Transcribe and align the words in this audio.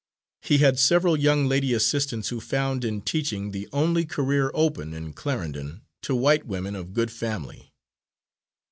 He 0.41 0.57
had 0.57 0.79
several 0.79 1.15
young 1.15 1.45
lady 1.47 1.75
assistants 1.75 2.29
who 2.29 2.41
found 2.41 2.83
in 2.83 3.01
teaching 3.01 3.51
the 3.51 3.69
only 3.71 4.03
career 4.03 4.49
open, 4.55 4.95
in 4.95 5.13
Clarendon, 5.13 5.81
to 6.01 6.15
white 6.15 6.47
women 6.47 6.75
of 6.75 6.95
good 6.95 7.11
family. 7.11 7.71